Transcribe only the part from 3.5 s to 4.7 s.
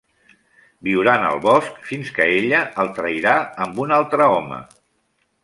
amb un altre home.